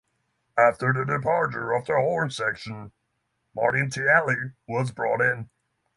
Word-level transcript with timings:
After 0.57 0.91
the 0.93 1.05
departure 1.05 1.73
of 1.73 1.85
the 1.85 1.93
horn 1.93 2.31
section, 2.31 2.91
Martin 3.53 3.91
Tielli 3.91 4.55
was 4.67 4.89
brought 4.91 5.21
in. 5.21 5.51